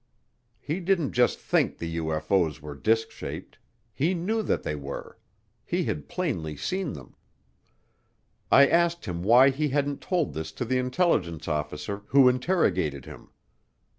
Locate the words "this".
10.33-10.51